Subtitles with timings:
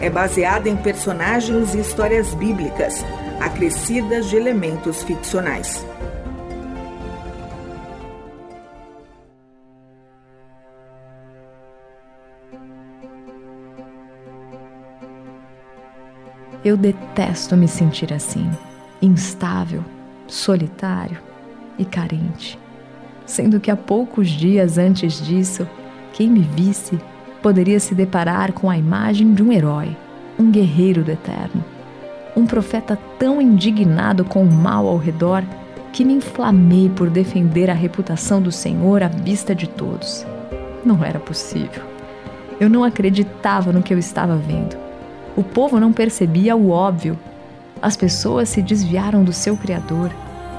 [0.00, 3.04] é baseada em personagens e histórias bíblicas,
[3.38, 5.84] acrescidas de elementos ficcionais.
[16.62, 18.50] Eu detesto me sentir assim,
[19.00, 19.82] instável,
[20.26, 21.18] solitário
[21.78, 22.58] e carente.
[23.24, 25.66] Sendo que há poucos dias antes disso,
[26.12, 27.00] quem me visse
[27.42, 29.96] poderia se deparar com a imagem de um herói,
[30.38, 31.64] um guerreiro do eterno,
[32.36, 35.42] um profeta tão indignado com o mal ao redor
[35.92, 40.24] que me inflamei por defender a reputação do Senhor à vista de todos.
[40.84, 41.82] Não era possível.
[42.60, 44.76] Eu não acreditava no que eu estava vendo.
[45.36, 47.18] O povo não percebia o óbvio.
[47.82, 50.10] As pessoas se desviaram do seu Criador.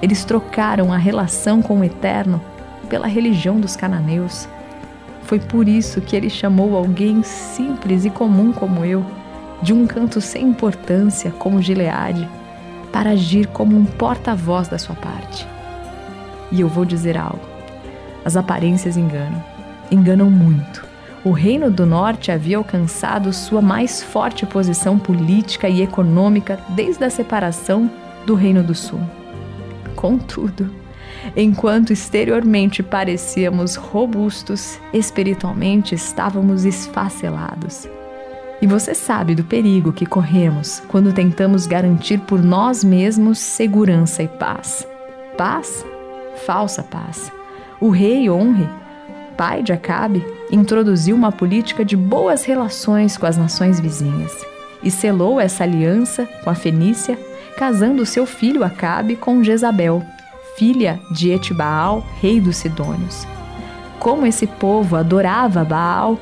[0.00, 2.40] Eles trocaram a relação com o Eterno
[2.88, 4.48] pela religião dos cananeus.
[5.24, 9.04] Foi por isso que ele chamou alguém simples e comum como eu,
[9.62, 12.28] de um canto sem importância como Gileade,
[12.92, 15.46] para agir como um porta-voz da sua parte.
[16.50, 17.46] E eu vou dizer algo:
[18.24, 19.42] as aparências enganam,
[19.90, 20.92] enganam muito
[21.24, 27.10] o Reino do Norte havia alcançado sua mais forte posição política e econômica desde a
[27.10, 27.88] separação
[28.26, 29.00] do Reino do Sul.
[29.94, 30.68] Contudo,
[31.36, 37.88] enquanto exteriormente parecíamos robustos, espiritualmente estávamos esfacelados.
[38.60, 44.28] E você sabe do perigo que corremos quando tentamos garantir por nós mesmos segurança e
[44.28, 44.86] paz.
[45.36, 45.84] Paz?
[46.46, 47.32] Falsa paz.
[47.80, 48.68] O rei honre
[49.42, 54.32] pai de Acabe, introduziu uma política de boas relações com as nações vizinhas
[54.82, 57.18] e selou essa aliança com a Fenícia,
[57.56, 60.04] casando seu filho Acabe com Jezabel,
[60.56, 63.26] filha de Etibaal, rei dos Sidônios.
[63.98, 66.18] Como esse povo adorava Baal,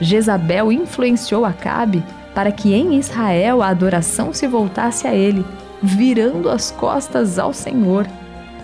[0.00, 2.02] Jezabel influenciou Acabe
[2.34, 5.44] para que em Israel a adoração se voltasse a ele,
[5.82, 8.06] virando as costas ao Senhor,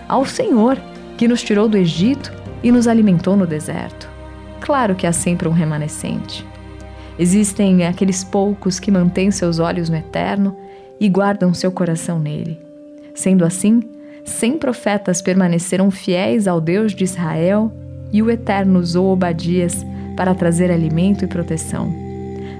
[0.08, 0.78] ao Senhor
[1.16, 2.32] que nos tirou do Egito
[2.62, 4.08] e nos alimentou no deserto.
[4.60, 6.46] Claro que há sempre um remanescente.
[7.18, 10.56] Existem aqueles poucos que mantêm seus olhos no eterno
[10.98, 12.58] e guardam seu coração nele.
[13.14, 13.82] Sendo assim,
[14.24, 17.70] cem profetas permaneceram fiéis ao Deus de Israel
[18.12, 19.84] e o Eterno usou Obadias
[20.16, 21.92] para trazer alimento e proteção.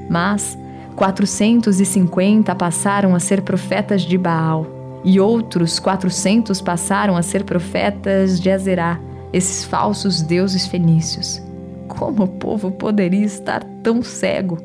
[0.08, 0.58] Mas
[0.96, 4.66] 450 passaram a ser profetas de Baal
[5.04, 9.00] e outros 400 passaram a ser profetas de Azerá
[9.32, 11.42] esses falsos deuses fenícios.
[11.88, 14.58] Como o povo poderia estar tão cego?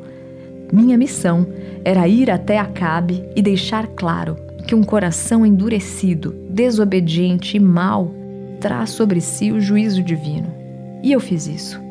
[0.71, 1.47] Minha missão
[1.83, 8.14] era ir até Acabe e deixar claro que um coração endurecido, desobediente e mau
[8.59, 10.53] traz sobre si o juízo divino.
[11.02, 11.81] E eu fiz isso.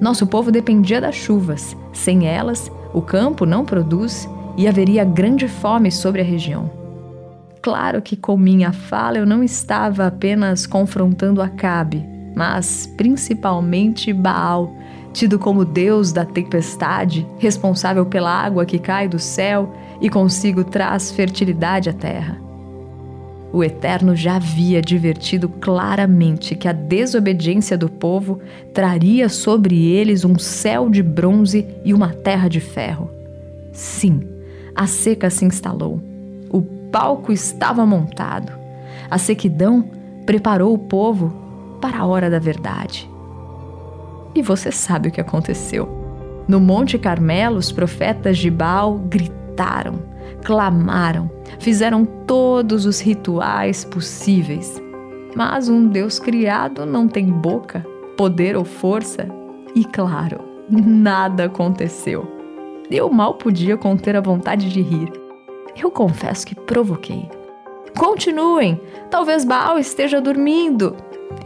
[0.00, 1.76] Nosso povo dependia das chuvas.
[1.92, 6.70] Sem elas, o campo não produz e haveria grande fome sobre a região.
[7.62, 12.04] Claro que com minha fala eu não estava apenas confrontando Acabe,
[12.34, 14.72] mas principalmente Baal,
[15.16, 21.10] tido como deus da tempestade, responsável pela água que cai do céu e consigo traz
[21.10, 22.38] fertilidade à terra.
[23.50, 28.40] O Eterno já havia advertido claramente que a desobediência do povo
[28.74, 33.10] traria sobre eles um céu de bronze e uma terra de ferro.
[33.72, 34.20] Sim,
[34.74, 35.98] a seca se instalou.
[36.50, 36.60] O
[36.92, 38.52] palco estava montado.
[39.10, 39.88] A sequidão
[40.26, 41.32] preparou o povo
[41.80, 43.15] para a hora da verdade.
[44.36, 45.88] E você sabe o que aconteceu.
[46.46, 49.94] No Monte Carmelo, os profetas de Baal gritaram,
[50.44, 54.80] clamaram, fizeram todos os rituais possíveis.
[55.34, 57.84] Mas um Deus criado não tem boca,
[58.14, 59.26] poder ou força.
[59.74, 62.30] E claro, nada aconteceu.
[62.90, 65.10] Eu mal podia conter a vontade de rir.
[65.74, 67.28] Eu confesso que provoquei.
[67.96, 68.78] Continuem!
[69.10, 70.94] Talvez Baal esteja dormindo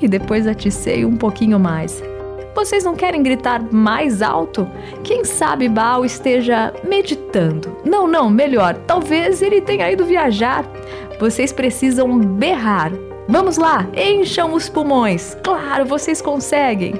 [0.02, 2.02] e depois aticei um pouquinho mais.
[2.54, 4.68] Vocês não querem gritar mais alto?
[5.04, 7.76] Quem sabe Baal esteja meditando?
[7.84, 10.64] Não, não, melhor, talvez ele tenha ido viajar.
[11.18, 12.92] Vocês precisam berrar.
[13.28, 15.36] Vamos lá, encham os pulmões.
[15.44, 16.94] Claro, vocês conseguem.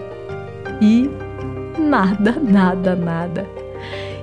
[0.81, 1.11] E
[1.79, 3.47] nada, nada, nada.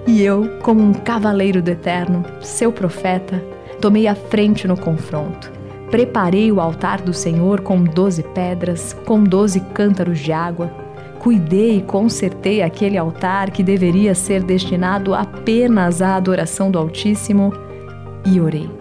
[0.08, 3.44] E eu, como um cavaleiro do Eterno, seu profeta,
[3.82, 5.52] tomei a frente no confronto.
[5.92, 10.87] Preparei o altar do Senhor com doze pedras, com doze cântaros de água.
[11.28, 17.52] Cuidei e consertei aquele altar que deveria ser destinado apenas à adoração do Altíssimo
[18.26, 18.72] e orei.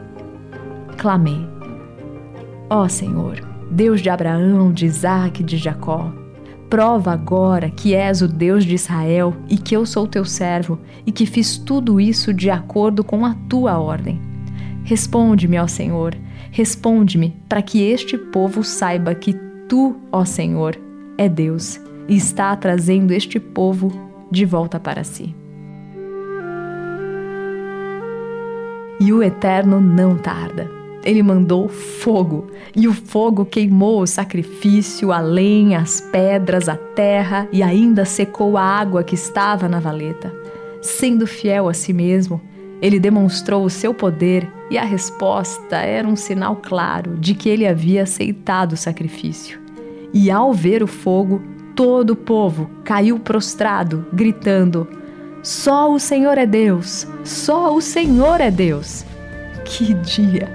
[0.96, 1.44] Clamei:
[2.70, 6.12] Ó oh, Senhor, Deus de Abraão, de Isaac e de Jacó,
[6.70, 11.10] prova agora que és o Deus de Israel e que eu sou teu servo e
[11.10, 14.20] que fiz tudo isso de acordo com a tua ordem.
[14.84, 16.14] Responde-me, ó Senhor,
[16.52, 19.34] responde-me, para que este povo saiba que
[19.68, 20.78] tu, ó Senhor,
[21.18, 23.92] é Deus e está trazendo este povo
[24.30, 25.34] de volta para si.
[28.98, 30.70] E o Eterno não tarda.
[31.04, 37.46] Ele mandou fogo, e o fogo queimou o sacrifício, a lenha, as pedras, a terra
[37.52, 40.34] e ainda secou a água que estava na valeta.
[40.82, 42.40] Sendo fiel a si mesmo,
[42.82, 47.66] ele demonstrou o seu poder e a resposta era um sinal claro de que ele
[47.66, 49.60] havia aceitado o sacrifício.
[50.12, 51.40] E ao ver o fogo,
[51.76, 54.88] todo o povo caiu prostrado, gritando:
[55.42, 57.06] Só o Senhor é Deus!
[57.22, 59.04] Só o Senhor é Deus!
[59.64, 60.48] Que dia!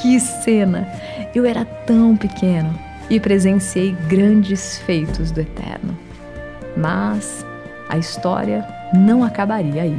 [0.00, 0.86] Que cena!
[1.34, 2.78] Eu era tão pequeno
[3.08, 5.96] e presenciei grandes feitos do Eterno.
[6.76, 7.44] Mas
[7.88, 9.98] a história não acabaria aí.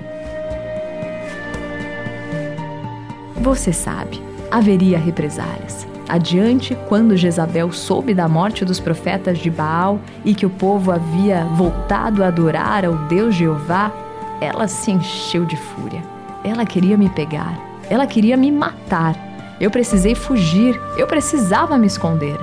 [3.37, 4.21] Você sabe,
[4.51, 5.92] haveria represálias.
[6.13, 11.43] Adiante, quando Jezabel soube da morte dos profetas de Baal e que o povo havia
[11.43, 13.91] voltado a adorar ao Deus Jeová,
[14.39, 16.03] ela se encheu de fúria.
[16.43, 19.15] Ela queria me pegar, ela queria me matar.
[19.59, 22.37] Eu precisei fugir, eu precisava me esconder.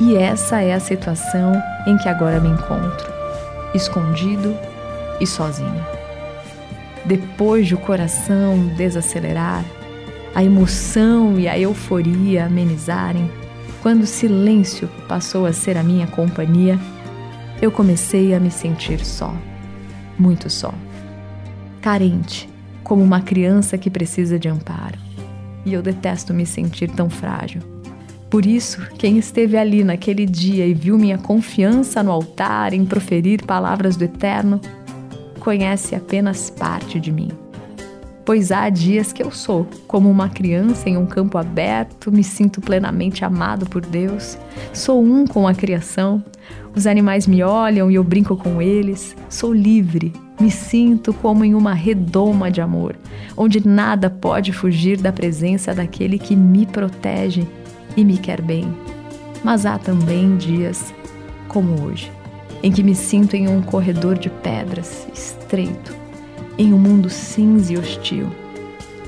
[0.00, 1.52] E essa é a situação
[1.86, 3.12] em que agora me encontro,
[3.72, 4.56] escondido
[5.20, 5.84] e sozinho
[7.06, 9.64] depois de o coração desacelerar,
[10.36, 13.30] a emoção e a euforia amenizarem,
[13.82, 16.78] quando o silêncio passou a ser a minha companhia,
[17.62, 19.34] eu comecei a me sentir só,
[20.18, 20.74] muito só,
[21.80, 22.50] carente,
[22.84, 24.98] como uma criança que precisa de amparo.
[25.64, 27.62] E eu detesto me sentir tão frágil.
[28.28, 33.42] Por isso, quem esteve ali naquele dia e viu minha confiança no altar em proferir
[33.42, 34.60] palavras do Eterno,
[35.40, 37.45] conhece apenas parte de mim.
[38.26, 42.60] Pois há dias que eu sou como uma criança em um campo aberto, me sinto
[42.60, 44.36] plenamente amado por Deus,
[44.72, 46.24] sou um com a criação,
[46.74, 51.54] os animais me olham e eu brinco com eles, sou livre, me sinto como em
[51.54, 52.96] uma redoma de amor,
[53.36, 57.46] onde nada pode fugir da presença daquele que me protege
[57.96, 58.66] e me quer bem.
[59.44, 60.92] Mas há também dias
[61.46, 62.10] como hoje
[62.60, 65.94] em que me sinto em um corredor de pedras, estreito,
[66.58, 68.28] em um mundo cinza e hostil.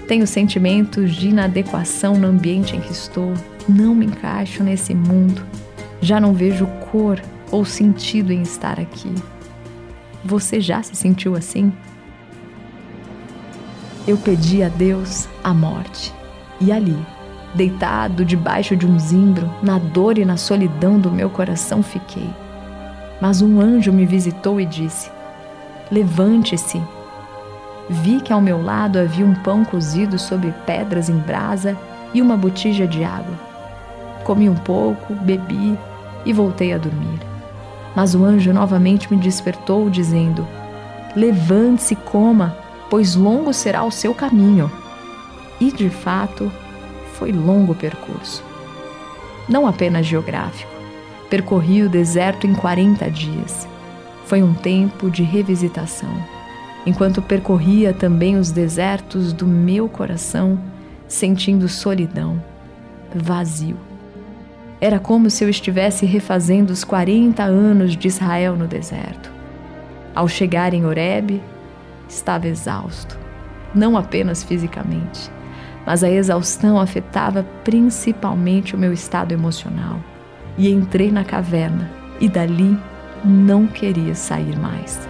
[0.07, 3.35] Tenho sentimentos de inadequação no ambiente em que estou,
[3.69, 5.45] não me encaixo nesse mundo,
[6.01, 9.13] já não vejo cor ou sentido em estar aqui.
[10.25, 11.73] Você já se sentiu assim?
[14.07, 16.15] Eu pedi a Deus a morte,
[16.61, 16.97] e ali,
[17.55, 22.29] deitado debaixo de um zimbro, na dor e na solidão do meu coração fiquei
[23.21, 25.11] mas um anjo me visitou e disse:
[25.91, 26.81] Levante-se.
[27.89, 31.77] Vi que ao meu lado havia um pão cozido sobre pedras em brasa
[32.13, 33.39] e uma botija de água.
[34.25, 35.79] Comi um pouco, bebi
[36.25, 37.19] e voltei a dormir.
[37.97, 40.47] Mas o anjo novamente me despertou, dizendo:
[41.17, 42.57] Levante-se e coma,
[42.91, 44.71] pois longo será o seu caminho.
[45.61, 46.53] E de fato,
[47.15, 48.45] foi longo o percurso.
[49.49, 50.79] Não apenas geográfico
[51.31, 53.69] Percorri o deserto em 40 dias.
[54.25, 56.11] Foi um tempo de revisitação,
[56.87, 60.59] enquanto percorria também os desertos do meu coração,
[61.07, 62.43] sentindo solidão,
[63.15, 63.77] vazio.
[64.81, 69.33] Era como se eu estivesse refazendo os 40 anos de Israel no deserto.
[70.15, 71.43] Ao chegar em Horebe,
[72.09, 73.19] estava exausto,
[73.75, 75.31] não apenas fisicamente,
[75.85, 79.99] mas a exaustão afetava principalmente o meu estado emocional
[80.57, 82.77] e entrei na caverna, e dali
[83.25, 85.08] não queria sair mais.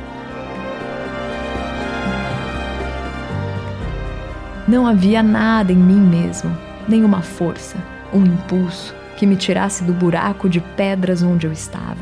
[4.68, 6.56] Não havia nada em mim mesmo,
[6.86, 7.78] nenhuma força,
[8.12, 11.96] um impulso que me tirasse do buraco de pedras onde eu estava.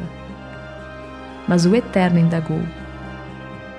[1.47, 2.61] Mas o Eterno indagou: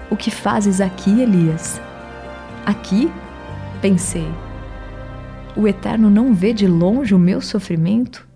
[0.10, 1.82] O que fazes aqui, Elias?
[2.66, 3.12] Aqui?
[3.82, 4.28] Pensei.
[5.56, 8.28] O Eterno não vê de longe o meu sofrimento?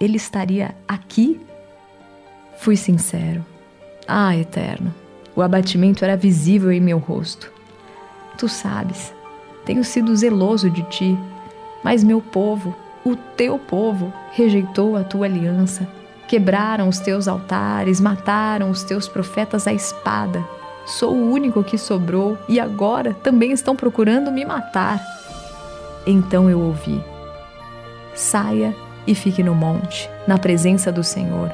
[0.00, 1.40] ele estaria aqui?
[2.58, 3.44] Fui sincero.
[4.06, 4.94] Ah, Eterno,
[5.34, 7.52] O abatimento era visível em meu rosto.
[8.36, 9.12] Tu sabes,
[9.68, 11.18] tenho sido zeloso de ti,
[11.84, 15.86] mas meu povo, o teu povo, rejeitou a tua aliança.
[16.26, 20.42] Quebraram os teus altares, mataram os teus profetas à espada.
[20.86, 25.02] Sou o único que sobrou e agora também estão procurando me matar.
[26.06, 27.04] Então eu ouvi:
[28.14, 28.74] Saia
[29.06, 31.52] e fique no monte, na presença do Senhor,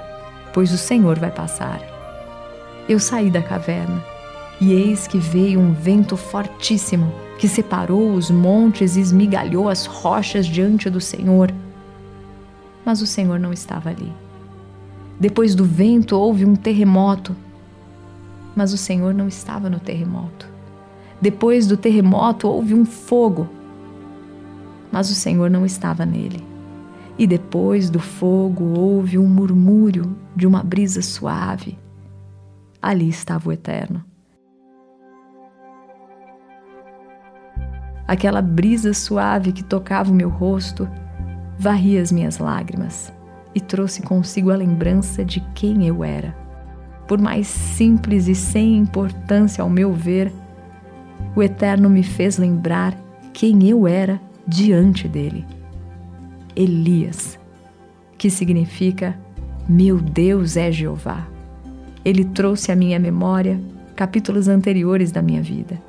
[0.52, 1.80] pois o Senhor vai passar.
[2.88, 4.04] Eu saí da caverna,
[4.61, 10.46] e eis que veio um vento fortíssimo que separou os montes e esmigalhou as rochas
[10.46, 11.52] diante do Senhor.
[12.84, 14.12] Mas o Senhor não estava ali.
[15.18, 17.37] Depois do vento houve um terremoto,
[18.54, 20.49] mas o Senhor não estava no terremoto.
[21.20, 23.49] Depois do terremoto houve um fogo,
[24.92, 26.44] mas o Senhor não estava nele.
[27.18, 31.78] E depois do fogo houve um murmúrio de uma brisa suave.
[32.82, 34.04] Ali estava o Eterno.
[38.06, 40.88] Aquela brisa suave que tocava o meu rosto
[41.58, 43.12] varria as minhas lágrimas
[43.54, 46.37] e trouxe consigo a lembrança de quem eu era.
[47.06, 50.32] Por mais simples e sem importância ao meu ver,
[51.37, 52.96] o Eterno me fez lembrar
[53.32, 55.46] quem eu era diante dele.
[56.54, 57.38] Elias,
[58.16, 59.18] que significa
[59.68, 61.26] Meu Deus é Jeová.
[62.04, 63.61] Ele trouxe à minha memória
[63.96, 65.80] capítulos anteriores da minha vida,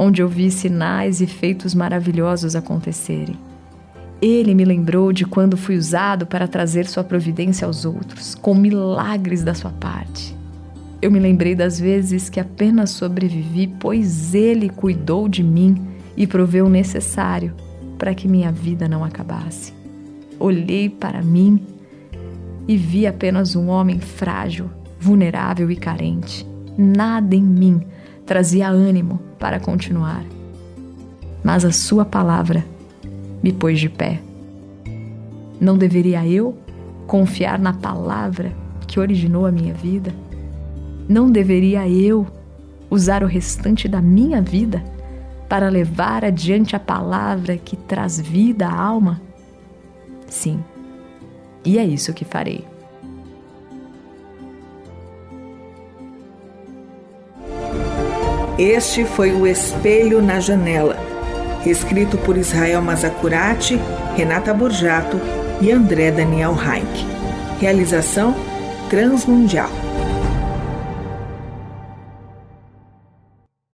[0.00, 3.36] onde eu vi sinais e feitos maravilhosos acontecerem.
[4.22, 9.42] Ele me lembrou de quando fui usado para trazer sua providência aos outros, com milagres
[9.42, 10.34] da sua parte.
[11.02, 16.66] Eu me lembrei das vezes que apenas sobrevivi, pois Ele cuidou de mim e proveu
[16.66, 17.54] o necessário
[17.98, 19.80] para que minha vida não acabasse
[20.40, 21.60] olhei para mim
[22.66, 26.46] e vi apenas um homem frágil, vulnerável e carente.
[26.76, 27.82] Nada em mim
[28.30, 30.24] trazia ânimo para continuar.
[31.42, 32.64] Mas a Sua palavra
[33.42, 34.20] me pôs de pé.
[35.60, 36.56] Não deveria eu
[37.08, 38.52] confiar na palavra
[38.86, 40.14] que originou a minha vida?
[41.08, 42.24] Não deveria eu
[42.88, 44.80] usar o restante da minha vida
[45.48, 49.20] para levar adiante a palavra que traz vida à alma?
[50.28, 50.62] Sim.
[51.64, 52.64] E é isso que farei.
[58.60, 60.94] Este foi o Espelho na Janela,
[61.64, 63.80] escrito por Israel Mazacurati,
[64.14, 65.18] Renata Borjato
[65.62, 67.06] e André Daniel Heinck.
[67.58, 68.36] Realização
[68.90, 69.79] Transmundial.